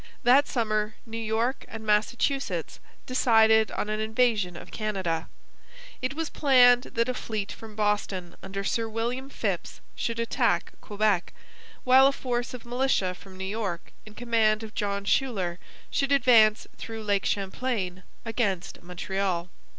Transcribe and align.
That 0.23 0.47
summer 0.47 0.95
New 1.05 1.19
York 1.19 1.63
and 1.67 1.85
Massachusetts 1.85 2.79
decided 3.05 3.69
on 3.69 3.87
an 3.87 3.99
invasion 3.99 4.57
of 4.57 4.71
Canada. 4.71 5.27
It 6.01 6.15
was 6.15 6.31
planned 6.31 6.85
that 6.95 7.07
a 7.07 7.13
fleet 7.13 7.51
from 7.51 7.75
Boston 7.75 8.35
under 8.41 8.63
Sir 8.63 8.89
William 8.89 9.29
Phips 9.29 9.79
should 9.95 10.19
attack 10.19 10.73
Quebec, 10.81 11.33
while 11.83 12.07
a 12.07 12.11
force 12.11 12.55
of 12.55 12.65
militia 12.65 13.13
from 13.13 13.37
New 13.37 13.43
York 13.45 13.91
in 14.03 14.15
command 14.15 14.63
of 14.63 14.73
John 14.73 15.05
Schuyler 15.05 15.59
should 15.91 16.11
advance 16.11 16.65
through 16.79 17.03
Lake 17.03 17.27
Champlain 17.27 18.01
against 18.25 18.81
Montreal. 18.81 19.51